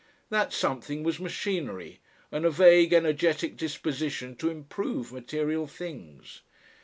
[0.31, 1.99] That something was machinery
[2.31, 6.41] and a vague energetic disposition to improve material things.